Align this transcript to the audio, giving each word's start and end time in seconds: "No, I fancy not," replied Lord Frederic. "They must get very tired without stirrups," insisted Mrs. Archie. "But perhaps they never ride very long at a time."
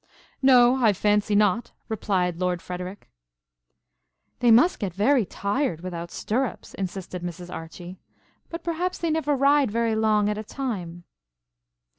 "No, 0.41 0.77
I 0.83 0.93
fancy 0.93 1.35
not," 1.35 1.73
replied 1.87 2.39
Lord 2.39 2.59
Frederic. 2.59 3.07
"They 4.39 4.49
must 4.49 4.79
get 4.79 4.95
very 4.95 5.27
tired 5.27 5.81
without 5.81 6.09
stirrups," 6.09 6.73
insisted 6.73 7.21
Mrs. 7.21 7.53
Archie. 7.53 7.99
"But 8.49 8.63
perhaps 8.63 8.97
they 8.97 9.11
never 9.11 9.35
ride 9.35 9.69
very 9.69 9.93
long 9.95 10.27
at 10.27 10.39
a 10.39 10.43
time." 10.43 11.03